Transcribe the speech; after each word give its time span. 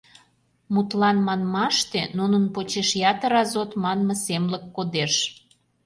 Мутлан 0.73 1.17
манмаште, 1.27 2.01
нунын 2.17 2.43
почеш 2.55 2.89
ятыр 3.11 3.33
азот 3.41 3.71
манме 3.83 4.15
семлык 4.25 4.63
кодеш. 4.75 5.13